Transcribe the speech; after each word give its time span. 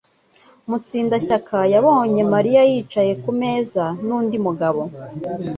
Mutsindashyaka 0.69 1.57
yabonye 1.73 2.21
Mariya 2.33 2.61
yicaye 2.71 3.13
kumeza 3.23 3.83
nundi 4.05 4.35
mugabo. 4.45 4.81